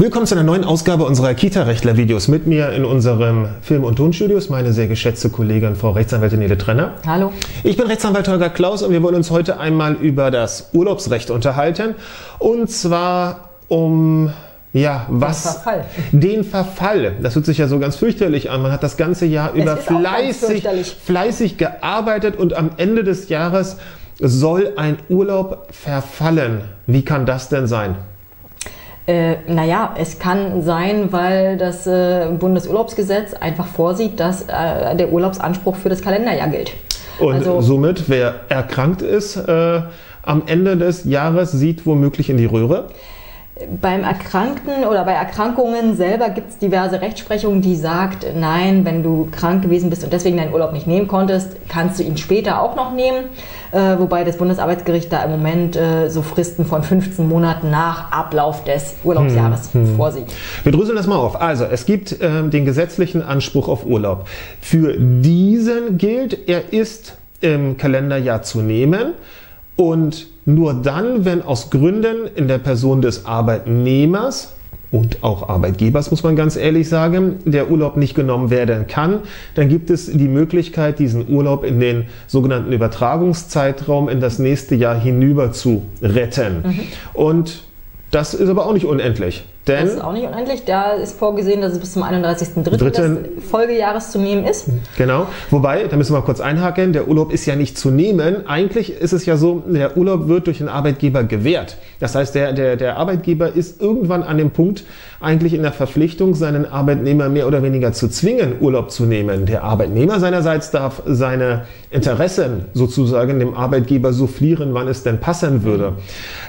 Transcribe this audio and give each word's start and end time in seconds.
Willkommen 0.00 0.26
zu 0.26 0.36
einer 0.36 0.44
neuen 0.44 0.62
Ausgabe 0.62 1.02
unserer 1.02 1.34
Kita-Rechtler-Videos. 1.34 2.28
Mit 2.28 2.46
mir 2.46 2.70
in 2.70 2.84
unserem 2.84 3.48
Film- 3.62 3.82
und 3.82 3.96
Tonstudios 3.96 4.48
meine 4.48 4.72
sehr 4.72 4.86
geschätzte 4.86 5.28
Kollegin 5.28 5.74
Frau 5.74 5.90
Rechtsanwältin 5.90 6.38
Nele 6.38 6.56
Trenner. 6.56 6.92
Hallo. 7.04 7.32
Ich 7.64 7.76
bin 7.76 7.88
Rechtsanwalt 7.88 8.28
Holger 8.28 8.48
Klaus 8.48 8.84
und 8.84 8.92
wir 8.92 9.02
wollen 9.02 9.16
uns 9.16 9.32
heute 9.32 9.58
einmal 9.58 9.94
über 9.94 10.30
das 10.30 10.70
Urlaubsrecht 10.72 11.32
unterhalten. 11.32 11.96
Und 12.38 12.70
zwar 12.70 13.48
um 13.66 14.32
ja, 14.72 15.04
was? 15.08 15.42
Den 15.42 15.50
Verfall. 15.50 15.84
Den 16.12 16.44
Verfall. 16.44 17.12
Das 17.20 17.34
hört 17.34 17.46
sich 17.46 17.58
ja 17.58 17.66
so 17.66 17.80
ganz 17.80 17.96
fürchterlich 17.96 18.52
an. 18.52 18.62
Man 18.62 18.70
hat 18.70 18.84
das 18.84 18.98
ganze 18.98 19.26
Jahr 19.26 19.52
über 19.54 19.76
fleißig, 19.76 20.64
fleißig 21.04 21.58
gearbeitet 21.58 22.36
und 22.36 22.54
am 22.54 22.70
Ende 22.76 23.02
des 23.02 23.30
Jahres 23.30 23.78
soll 24.20 24.74
ein 24.76 24.98
Urlaub 25.08 25.66
verfallen. 25.72 26.60
Wie 26.86 27.04
kann 27.04 27.26
das 27.26 27.48
denn 27.48 27.66
sein? 27.66 27.96
Äh, 29.08 29.36
naja, 29.46 29.94
es 29.98 30.18
kann 30.18 30.60
sein, 30.60 31.10
weil 31.12 31.56
das 31.56 31.86
äh, 31.86 32.26
Bundesurlaubsgesetz 32.38 33.32
einfach 33.32 33.66
vorsieht, 33.66 34.20
dass 34.20 34.42
äh, 34.42 34.96
der 34.96 35.10
Urlaubsanspruch 35.10 35.76
für 35.76 35.88
das 35.88 36.02
Kalenderjahr 36.02 36.48
gilt. 36.48 36.74
Und 37.18 37.36
also, 37.36 37.62
somit, 37.62 38.10
wer 38.10 38.34
erkrankt 38.50 39.00
ist, 39.00 39.36
äh, 39.36 39.80
am 40.22 40.42
Ende 40.44 40.76
des 40.76 41.04
Jahres 41.04 41.52
sieht 41.52 41.86
womöglich 41.86 42.28
in 42.28 42.36
die 42.36 42.44
Röhre. 42.44 42.88
Beim 43.80 44.04
Erkrankten 44.04 44.84
oder 44.84 45.04
bei 45.04 45.12
Erkrankungen 45.12 45.96
selber 45.96 46.30
gibt 46.30 46.50
es 46.50 46.58
diverse 46.58 47.00
Rechtsprechungen, 47.00 47.60
die 47.60 47.74
sagt, 47.74 48.24
nein, 48.36 48.84
wenn 48.84 49.02
du 49.02 49.28
krank 49.32 49.62
gewesen 49.62 49.90
bist 49.90 50.04
und 50.04 50.12
deswegen 50.12 50.36
deinen 50.36 50.52
Urlaub 50.52 50.72
nicht 50.72 50.86
nehmen 50.86 51.08
konntest, 51.08 51.56
kannst 51.68 51.98
du 51.98 52.04
ihn 52.04 52.16
später 52.16 52.62
auch 52.62 52.76
noch 52.76 52.92
nehmen. 52.92 53.24
Äh, 53.70 53.98
wobei 53.98 54.24
das 54.24 54.38
Bundesarbeitsgericht 54.38 55.12
da 55.12 55.24
im 55.24 55.32
Moment 55.32 55.76
äh, 55.76 56.08
so 56.08 56.22
Fristen 56.22 56.64
von 56.64 56.82
15 56.82 57.28
Monaten 57.28 57.70
nach 57.70 58.12
Ablauf 58.12 58.64
des 58.64 58.94
Urlaubsjahres 59.04 59.74
hm, 59.74 59.86
hm. 59.86 59.96
vorsieht. 59.96 60.26
Wir 60.62 60.72
dröseln 60.72 60.96
das 60.96 61.06
mal 61.06 61.16
auf. 61.16 61.40
Also, 61.40 61.64
es 61.64 61.84
gibt 61.84 62.12
äh, 62.20 62.48
den 62.48 62.64
gesetzlichen 62.64 63.22
Anspruch 63.22 63.68
auf 63.68 63.84
Urlaub. 63.84 64.26
Für 64.60 64.96
diesen 64.96 65.98
gilt, 65.98 66.48
er 66.48 66.72
ist 66.72 67.18
im 67.40 67.76
Kalenderjahr 67.76 68.42
zu 68.42 68.62
nehmen 68.62 69.14
und 69.78 70.26
nur 70.44 70.74
dann, 70.74 71.24
wenn 71.24 71.40
aus 71.40 71.70
Gründen 71.70 72.26
in 72.34 72.48
der 72.48 72.58
Person 72.58 73.00
des 73.00 73.26
Arbeitnehmers 73.26 74.54
und 74.90 75.22
auch 75.22 75.48
Arbeitgebers, 75.48 76.10
muss 76.10 76.24
man 76.24 76.34
ganz 76.34 76.56
ehrlich 76.56 76.88
sagen, 76.88 77.36
der 77.44 77.70
Urlaub 77.70 77.96
nicht 77.96 78.16
genommen 78.16 78.50
werden 78.50 78.88
kann, 78.88 79.20
dann 79.54 79.68
gibt 79.68 79.90
es 79.90 80.10
die 80.10 80.26
Möglichkeit, 80.26 80.98
diesen 80.98 81.28
Urlaub 81.28 81.62
in 81.62 81.78
den 81.78 82.06
sogenannten 82.26 82.72
Übertragungszeitraum 82.72 84.08
in 84.08 84.20
das 84.20 84.40
nächste 84.40 84.74
Jahr 84.74 84.98
hinüber 84.98 85.52
zu 85.52 85.82
retten. 86.02 86.62
Mhm. 86.64 86.80
Und 87.14 87.62
das 88.10 88.34
ist 88.34 88.48
aber 88.48 88.66
auch 88.66 88.72
nicht 88.72 88.86
unendlich. 88.86 89.44
Denn 89.68 89.84
das 89.84 89.94
ist 89.94 90.04
auch 90.04 90.12
nicht 90.12 90.26
unendlich. 90.26 90.64
Da 90.64 90.92
ist 90.92 91.18
vorgesehen, 91.18 91.60
dass 91.60 91.72
es 91.72 91.78
bis 91.78 91.92
zum 91.92 92.02
31.03. 92.02 92.90
des 92.90 93.44
Folgejahres 93.50 94.10
zu 94.10 94.18
nehmen 94.18 94.44
ist. 94.44 94.66
Genau. 94.96 95.26
Wobei, 95.50 95.84
da 95.84 95.96
müssen 95.96 96.12
wir 96.12 96.20
mal 96.20 96.24
kurz 96.24 96.40
einhaken, 96.40 96.92
der 96.92 97.08
Urlaub 97.08 97.32
ist 97.32 97.46
ja 97.46 97.54
nicht 97.54 97.78
zu 97.78 97.90
nehmen. 97.90 98.46
Eigentlich 98.46 98.90
ist 98.90 99.12
es 99.12 99.26
ja 99.26 99.36
so, 99.36 99.62
der 99.66 99.96
Urlaub 99.96 100.28
wird 100.28 100.46
durch 100.46 100.58
den 100.58 100.68
Arbeitgeber 100.68 101.24
gewährt. 101.24 101.76
Das 102.00 102.14
heißt, 102.14 102.34
der, 102.34 102.52
der, 102.52 102.76
der 102.76 102.96
Arbeitgeber 102.96 103.52
ist 103.52 103.80
irgendwann 103.80 104.22
an 104.22 104.38
dem 104.38 104.50
Punkt, 104.50 104.84
eigentlich 105.20 105.52
in 105.52 105.62
der 105.62 105.72
Verpflichtung, 105.72 106.34
seinen 106.34 106.64
Arbeitnehmer 106.64 107.28
mehr 107.28 107.46
oder 107.46 107.62
weniger 107.62 107.92
zu 107.92 108.08
zwingen, 108.08 108.54
Urlaub 108.60 108.90
zu 108.90 109.04
nehmen. 109.04 109.46
Der 109.46 109.64
Arbeitnehmer 109.64 110.20
seinerseits 110.20 110.70
darf 110.70 111.02
seine 111.06 111.66
Interessen 111.90 112.66
sozusagen 112.72 113.38
dem 113.40 113.54
Arbeitgeber 113.54 114.12
soufflieren, 114.12 114.74
wann 114.74 114.86
es 114.86 115.02
denn 115.02 115.18
passen 115.18 115.64
würde. 115.64 115.94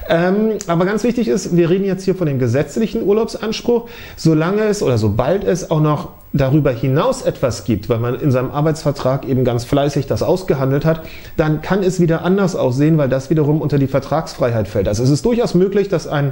Ähm, 0.08 0.58
aber 0.68 0.86
ganz 0.86 1.04
wichtig 1.04 1.28
ist, 1.28 1.56
wir 1.56 1.70
reden 1.70 1.86
jetzt 1.86 2.04
hier 2.04 2.16
von 2.16 2.28
dem 2.28 2.40
gesetzlichen 2.40 3.02
Urlaubsanspruch, 3.10 3.90
solange 4.16 4.64
es 4.64 4.82
oder 4.82 4.98
sobald 4.98 5.44
es 5.44 5.70
auch 5.70 5.82
noch 5.82 6.10
darüber 6.32 6.72
hinaus 6.72 7.24
etwas 7.24 7.64
gibt, 7.64 7.90
weil 7.90 8.00
man 8.00 8.20
in 8.20 8.32
seinem 8.32 8.52
Arbeitsvertrag 8.52 9.26
eben 9.26 9.44
ganz 9.44 9.64
fleißig 9.66 10.06
das 10.08 10.22
ausgehandelt 10.22 10.86
hat, 10.86 11.02
dann 11.38 11.62
kann 11.62 11.82
es 11.82 12.00
wieder 12.00 12.24
anders 12.24 12.56
aussehen, 12.56 12.98
weil 12.98 13.10
das 13.10 13.30
wiederum 13.30 13.62
unter 13.62 13.80
die 13.80 13.88
Vertragsfreiheit 13.88 14.68
fällt. 14.68 14.88
Also 14.88 15.04
es 15.04 15.10
ist 15.10 15.26
durchaus 15.26 15.56
möglich, 15.56 15.90
dass 15.90 16.08
ein 16.08 16.32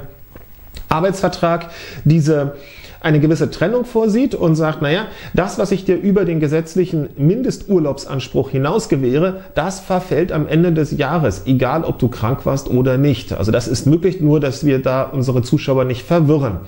Arbeitsvertrag 0.88 1.66
diese 2.04 2.54
eine 3.00 3.20
gewisse 3.20 3.50
Trennung 3.50 3.84
vorsieht 3.84 4.34
und 4.34 4.56
sagt, 4.56 4.82
naja, 4.82 5.06
das, 5.32 5.58
was 5.58 5.70
ich 5.70 5.84
dir 5.84 5.96
über 5.96 6.24
den 6.24 6.40
gesetzlichen 6.40 7.10
Mindesturlaubsanspruch 7.16 8.50
hinaus 8.50 8.88
gewähre, 8.88 9.40
das 9.54 9.80
verfällt 9.80 10.32
am 10.32 10.48
Ende 10.48 10.72
des 10.72 10.96
Jahres, 10.96 11.42
egal 11.46 11.84
ob 11.84 11.98
du 11.98 12.08
krank 12.08 12.44
warst 12.44 12.68
oder 12.68 12.98
nicht. 12.98 13.32
Also 13.32 13.52
das 13.52 13.68
ist 13.68 13.86
möglich, 13.86 14.20
nur 14.20 14.40
dass 14.40 14.66
wir 14.66 14.80
da 14.80 15.02
unsere 15.02 15.42
Zuschauer 15.42 15.84
nicht 15.84 16.04
verwirren. 16.04 16.58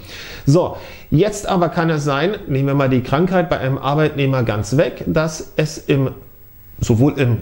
So, 0.47 0.77
jetzt 1.11 1.49
aber 1.49 1.69
kann 1.69 1.91
es 1.91 2.05
sein, 2.05 2.37
nehmen 2.47 2.69
wir 2.69 2.75
mal 2.75 2.89
die 2.89 3.03
Krankheit 3.03 3.51
bei 3.51 3.59
einem 3.59 3.79
Arbeitnehmer 3.79 4.45
ganz 4.45 4.77
weg, 4.77 5.05
dass 5.07 5.53
es 5.57 5.79
im, 5.79 6.11
sowohl 6.81 7.19
im 7.19 7.39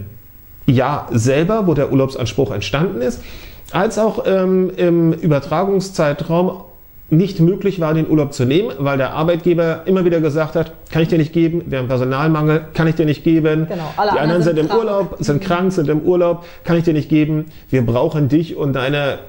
Jahr 0.65 1.07
selber, 1.11 1.67
wo 1.67 1.73
der 1.73 1.91
Urlaubsanspruch 1.91 2.51
entstanden 2.51 3.01
ist, 3.01 3.21
als 3.71 3.99
auch 3.99 4.23
ähm, 4.25 4.71
im 4.75 5.13
Übertragungszeitraum 5.13 6.63
nicht 7.09 7.39
möglich 7.39 7.79
war, 7.79 7.93
den 7.93 8.09
Urlaub 8.09 8.33
zu 8.33 8.45
nehmen, 8.45 8.71
weil 8.77 8.97
der 8.97 9.13
Arbeitgeber 9.13 9.83
immer 9.85 10.05
wieder 10.05 10.21
gesagt 10.21 10.55
hat, 10.55 10.73
kann 10.91 11.01
ich 11.01 11.07
dir 11.07 11.17
nicht 11.17 11.33
geben, 11.33 11.63
wir 11.67 11.79
haben 11.79 11.87
Personalmangel, 11.87 12.65
kann 12.73 12.87
ich 12.87 12.95
dir 12.95 13.05
nicht 13.05 13.23
geben. 13.23 13.67
Genau, 13.67 13.93
alle 13.97 14.11
die 14.11 14.19
anderen 14.19 14.43
sind, 14.43 14.55
sind 14.55 14.65
im 14.65 14.69
krank. 14.69 14.79
Urlaub, 14.79 15.15
sind 15.19 15.41
krank, 15.41 15.71
sind 15.71 15.89
im 15.89 16.01
Urlaub, 16.01 16.45
kann 16.63 16.77
ich 16.77 16.83
dir 16.83 16.93
nicht 16.93 17.09
geben. 17.09 17.45
Wir 17.69 17.85
brauchen 17.85 18.29
dich 18.29 18.55
und 18.55 18.73
deine 18.73 19.19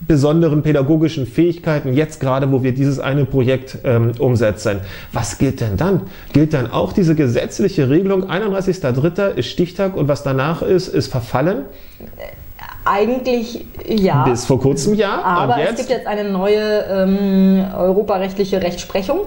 besonderen 0.00 0.62
pädagogischen 0.62 1.26
Fähigkeiten, 1.26 1.92
jetzt 1.92 2.20
gerade, 2.20 2.52
wo 2.52 2.62
wir 2.62 2.72
dieses 2.72 3.00
eine 3.00 3.24
Projekt 3.24 3.78
ähm, 3.84 4.12
umsetzen. 4.18 4.78
Was 5.12 5.38
gilt 5.38 5.60
denn 5.60 5.76
dann? 5.76 6.02
Gilt 6.32 6.54
dann 6.54 6.70
auch 6.70 6.92
diese 6.92 7.14
gesetzliche 7.14 7.90
Regelung, 7.90 8.30
31.03. 8.30 9.34
ist 9.34 9.48
Stichtag 9.48 9.96
und 9.96 10.06
was 10.06 10.22
danach 10.22 10.62
ist, 10.62 10.88
ist 10.88 11.08
verfallen? 11.08 11.64
Eigentlich 12.90 13.66
ja. 13.86 14.24
Bis 14.24 14.46
vor 14.46 14.60
kurzem 14.60 14.94
ja. 14.94 15.20
Aber 15.22 15.58
es 15.60 15.76
gibt 15.76 15.90
jetzt 15.90 16.06
eine 16.06 16.24
neue 16.24 16.84
ähm, 16.90 17.66
europarechtliche 17.76 18.62
Rechtsprechung 18.62 19.20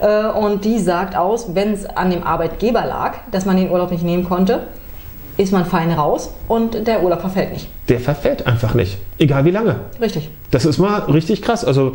äh, 0.00 0.26
und 0.26 0.64
die 0.64 0.78
sagt 0.78 1.16
aus, 1.16 1.54
wenn 1.54 1.72
es 1.72 1.86
an 1.86 2.10
dem 2.10 2.22
Arbeitgeber 2.22 2.84
lag, 2.84 3.14
dass 3.30 3.46
man 3.46 3.56
den 3.56 3.70
Urlaub 3.70 3.90
nicht 3.90 4.04
nehmen 4.04 4.24
konnte, 4.24 4.66
ist 5.40 5.52
man 5.52 5.64
fein 5.64 5.90
raus 5.90 6.34
und 6.48 6.86
der 6.86 7.02
Urlaub 7.02 7.22
verfällt 7.22 7.52
nicht. 7.52 7.68
Der 7.88 7.98
verfällt 7.98 8.46
einfach 8.46 8.74
nicht, 8.74 8.98
egal 9.18 9.46
wie 9.46 9.50
lange. 9.50 9.76
Richtig. 10.00 10.28
Das 10.50 10.66
ist 10.66 10.78
mal 10.78 10.98
richtig 11.10 11.40
krass. 11.40 11.64
Also 11.64 11.94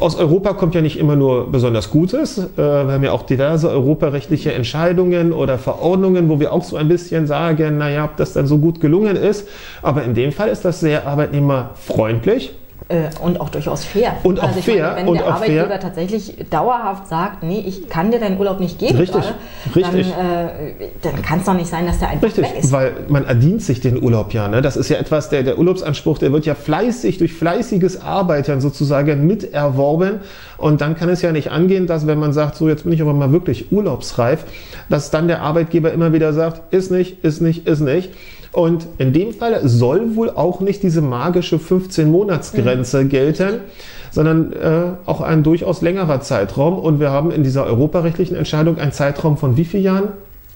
aus 0.00 0.16
Europa 0.16 0.54
kommt 0.54 0.74
ja 0.74 0.80
nicht 0.80 0.98
immer 0.98 1.14
nur 1.14 1.52
besonders 1.52 1.90
Gutes. 1.90 2.38
Äh, 2.38 2.46
wir 2.56 2.92
haben 2.92 3.04
ja 3.04 3.12
auch 3.12 3.24
diverse 3.24 3.68
europarechtliche 3.68 4.54
Entscheidungen 4.54 5.34
oder 5.34 5.58
Verordnungen, 5.58 6.30
wo 6.30 6.40
wir 6.40 6.52
auch 6.52 6.64
so 6.64 6.76
ein 6.76 6.88
bisschen 6.88 7.26
sagen, 7.26 7.76
naja, 7.76 8.06
ob 8.06 8.16
das 8.16 8.32
dann 8.32 8.46
so 8.46 8.56
gut 8.56 8.80
gelungen 8.80 9.16
ist. 9.16 9.46
Aber 9.82 10.02
in 10.04 10.14
dem 10.14 10.32
Fall 10.32 10.48
ist 10.48 10.64
das 10.64 10.80
sehr 10.80 11.06
arbeitnehmerfreundlich 11.06 12.54
und 13.20 13.38
auch 13.40 13.50
durchaus 13.50 13.84
fair. 13.84 14.16
Und 14.22 14.40
auch 14.40 14.48
also 14.48 14.62
fair. 14.62 14.88
Meine, 14.88 14.96
wenn 14.96 15.08
und 15.08 15.18
der 15.18 15.26
Arbeitgeber 15.26 15.66
fair. 15.66 15.80
tatsächlich 15.80 16.36
dauerhaft 16.48 17.06
sagt, 17.06 17.42
nee, 17.42 17.62
ich 17.66 17.88
kann 17.90 18.10
dir 18.10 18.18
deinen 18.18 18.38
Urlaub 18.38 18.60
nicht 18.60 18.78
geben, 18.78 18.96
richtig, 18.96 19.20
gerade, 19.20 19.34
richtig. 19.76 20.14
Dann, 20.16 20.26
äh, 20.26 20.88
dann 21.02 21.22
kann 21.22 21.40
es 21.40 21.44
doch 21.44 21.52
nicht 21.52 21.68
sein, 21.68 21.86
dass 21.86 21.98
der 21.98 22.08
einfach 22.08 22.26
richtig, 22.26 22.44
weg 22.44 22.54
ist. 22.58 22.72
Weil 22.72 22.92
man 23.08 23.26
erdient 23.26 23.62
sich 23.62 23.80
den 23.80 24.02
Urlaub 24.02 24.32
ja. 24.32 24.48
Ne? 24.48 24.62
Das 24.62 24.76
ist 24.76 24.88
ja 24.88 24.96
etwas, 24.96 25.28
der, 25.28 25.42
der 25.42 25.58
Urlaubsanspruch, 25.58 26.18
der 26.18 26.32
wird 26.32 26.46
ja 26.46 26.54
fleißig 26.54 27.18
durch 27.18 27.34
fleißiges 27.34 28.00
Arbeiten 28.00 28.62
sozusagen 28.62 29.26
mit 29.26 29.52
erworben. 29.52 30.20
Und 30.56 30.80
dann 30.80 30.96
kann 30.96 31.10
es 31.10 31.20
ja 31.20 31.30
nicht 31.30 31.50
angehen, 31.50 31.86
dass 31.86 32.06
wenn 32.06 32.18
man 32.18 32.32
sagt, 32.32 32.56
so 32.56 32.68
jetzt 32.68 32.84
bin 32.84 32.92
ich 32.92 33.02
aber 33.02 33.12
mal 33.12 33.32
wirklich 33.32 33.70
urlaubsreif, 33.70 34.44
dass 34.88 35.10
dann 35.10 35.28
der 35.28 35.42
Arbeitgeber 35.42 35.92
immer 35.92 36.14
wieder 36.14 36.32
sagt, 36.32 36.72
ist 36.72 36.90
nicht, 36.90 37.22
ist 37.22 37.42
nicht, 37.42 37.66
ist 37.66 37.80
nicht. 37.80 38.10
Und 38.52 38.86
in 38.98 39.12
dem 39.12 39.32
Fall 39.32 39.60
soll 39.68 40.16
wohl 40.16 40.30
auch 40.30 40.60
nicht 40.60 40.82
diese 40.82 41.02
magische 41.02 41.56
15-Monats-Grenze 41.56 43.04
mhm. 43.04 43.08
gelten, 43.08 43.60
sondern 44.10 44.52
äh, 44.52 44.82
auch 45.06 45.20
ein 45.20 45.42
durchaus 45.42 45.82
längerer 45.82 46.20
Zeitraum. 46.20 46.78
Und 46.78 47.00
wir 47.00 47.10
haben 47.10 47.30
in 47.30 47.42
dieser 47.42 47.64
europarechtlichen 47.64 48.36
Entscheidung 48.36 48.78
einen 48.78 48.92
Zeitraum 48.92 49.36
von 49.36 49.56
wie 49.56 49.64
vielen 49.64 49.84
Jahren? 49.84 50.08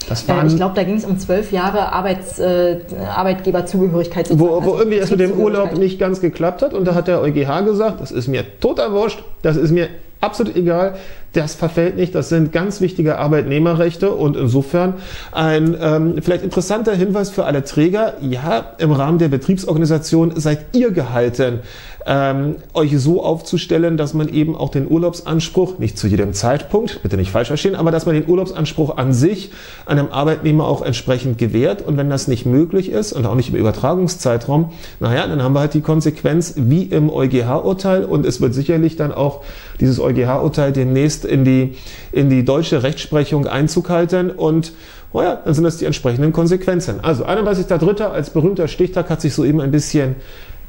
Das 0.08 0.26
waren, 0.28 0.46
äh, 0.46 0.50
ich 0.50 0.56
glaube, 0.56 0.74
da 0.74 0.82
ging 0.82 0.96
es 0.96 1.04
um 1.04 1.18
zwölf 1.18 1.52
Jahre 1.52 1.92
Arbeits, 1.92 2.38
äh, 2.38 2.78
Arbeitgeberzugehörigkeit. 3.14 4.30
Wo, 4.32 4.62
wo 4.64 4.78
irgendwie 4.78 4.98
es 4.98 5.10
mit 5.10 5.20
dem 5.20 5.32
Urlaub 5.32 5.76
nicht 5.76 5.98
ganz 5.98 6.20
geklappt 6.20 6.62
hat. 6.62 6.74
Und 6.74 6.86
da 6.86 6.94
hat 6.94 7.08
der 7.08 7.20
EuGH 7.20 7.64
gesagt, 7.64 8.00
das 8.00 8.10
ist 8.10 8.28
mir 8.28 8.44
total 8.60 8.92
wurscht, 8.92 9.22
das 9.42 9.56
ist 9.56 9.70
mir 9.70 9.88
absolut 10.20 10.56
egal. 10.56 10.94
Das 11.32 11.54
verfällt 11.54 11.96
nicht. 11.96 12.14
Das 12.14 12.28
sind 12.28 12.52
ganz 12.52 12.82
wichtige 12.82 13.18
Arbeitnehmerrechte 13.18 14.12
und 14.12 14.36
insofern 14.36 14.94
ein 15.32 15.74
ähm, 15.80 16.16
vielleicht 16.20 16.44
interessanter 16.44 16.94
Hinweis 16.94 17.30
für 17.30 17.44
alle 17.44 17.64
Träger. 17.64 18.14
Ja, 18.20 18.72
im 18.78 18.92
Rahmen 18.92 19.18
der 19.18 19.28
Betriebsorganisation 19.28 20.38
seid 20.38 20.76
ihr 20.76 20.90
gehalten, 20.90 21.60
ähm, 22.06 22.56
euch 22.74 22.98
so 22.98 23.22
aufzustellen, 23.22 23.96
dass 23.96 24.14
man 24.14 24.28
eben 24.28 24.56
auch 24.56 24.70
den 24.70 24.90
Urlaubsanspruch, 24.90 25.78
nicht 25.78 25.96
zu 25.96 26.06
jedem 26.06 26.32
Zeitpunkt, 26.32 27.02
bitte 27.02 27.16
nicht 27.16 27.30
falsch 27.30 27.48
verstehen, 27.48 27.76
aber 27.76 27.90
dass 27.90 28.06
man 28.06 28.14
den 28.14 28.28
Urlaubsanspruch 28.28 28.96
an 28.96 29.12
sich 29.12 29.52
einem 29.86 30.08
Arbeitnehmer 30.10 30.66
auch 30.66 30.82
entsprechend 30.82 31.38
gewährt. 31.38 31.82
Und 31.82 31.96
wenn 31.96 32.10
das 32.10 32.28
nicht 32.28 32.44
möglich 32.44 32.90
ist 32.90 33.12
und 33.12 33.26
auch 33.26 33.34
nicht 33.34 33.50
im 33.50 33.56
Übertragungszeitraum, 33.56 34.70
naja, 35.00 35.26
dann 35.26 35.42
haben 35.42 35.54
wir 35.54 35.60
halt 35.60 35.74
die 35.74 35.80
Konsequenz 35.80 36.54
wie 36.56 36.82
im 36.82 37.08
EuGH-Urteil 37.08 38.04
und 38.04 38.26
es 38.26 38.40
wird 38.40 38.54
sicherlich 38.54 38.96
dann 38.96 39.12
auch 39.12 39.42
dieses 39.82 40.00
EuGH-Urteil 40.00 40.72
demnächst 40.72 41.24
in 41.24 41.44
die, 41.44 41.74
in 42.12 42.30
die 42.30 42.44
deutsche 42.44 42.82
Rechtsprechung 42.82 43.46
Einzug 43.46 43.90
halten 43.90 44.30
und 44.30 44.72
oh 45.12 45.20
ja, 45.20 45.36
dann 45.44 45.52
sind 45.52 45.64
das 45.64 45.76
die 45.76 45.84
entsprechenden 45.84 46.32
Konsequenzen. 46.32 47.00
Also 47.02 47.26
31.3. 47.26 48.02
als 48.04 48.30
berühmter 48.30 48.68
Stichtag 48.68 49.10
hat 49.10 49.20
sich 49.20 49.34
soeben 49.34 49.60
ein 49.60 49.70
bisschen 49.70 50.16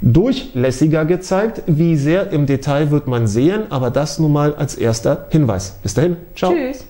durchlässiger 0.01 1.05
gezeigt. 1.05 1.61
Wie 1.67 1.95
sehr 1.95 2.31
im 2.31 2.45
Detail 2.45 2.91
wird 2.91 3.07
man 3.07 3.27
sehen, 3.27 3.63
aber 3.69 3.89
das 3.89 4.19
nun 4.19 4.33
mal 4.33 4.55
als 4.55 4.75
erster 4.75 5.27
Hinweis. 5.29 5.79
Bis 5.81 5.93
dahin, 5.93 6.17
ciao. 6.35 6.51
Tschüss. 6.53 6.85